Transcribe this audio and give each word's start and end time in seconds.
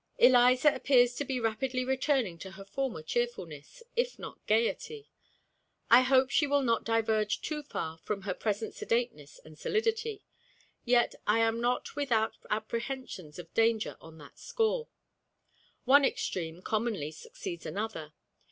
Eliza 0.17 0.73
appears 0.73 1.13
to 1.13 1.23
be 1.23 1.39
rapidly 1.39 1.85
returning 1.85 2.39
to 2.39 2.53
her 2.53 2.65
former 2.65 3.03
cheerfulness 3.03 3.83
if 3.95 4.17
not 4.17 4.43
gayety. 4.47 5.11
I 5.91 6.01
hope 6.01 6.31
she 6.31 6.47
will 6.47 6.63
not 6.63 6.83
diverge 6.83 7.39
too 7.39 7.61
far 7.61 7.99
from 7.99 8.23
her 8.23 8.33
present 8.33 8.73
sedateness 8.73 9.37
and 9.45 9.59
solidity; 9.59 10.25
yet 10.85 11.13
I 11.27 11.37
am 11.41 11.61
not 11.61 11.95
without 11.95 12.35
apprehensions 12.49 13.37
of 13.37 13.53
danger 13.53 13.95
on 14.01 14.17
that 14.17 14.39
score. 14.39 14.87
One 15.85 16.03
extreme 16.03 16.63
commonly 16.63 17.11
succeeds 17.11 17.67
another. 17.67 18.13